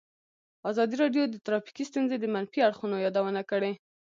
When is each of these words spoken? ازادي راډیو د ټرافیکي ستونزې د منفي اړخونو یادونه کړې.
ازادي 0.69 0.95
راډیو 1.03 1.23
د 1.29 1.35
ټرافیکي 1.45 1.83
ستونزې 1.89 2.17
د 2.19 2.25
منفي 2.33 2.59
اړخونو 2.67 2.95
یادونه 3.05 3.41
کړې. 3.51 3.71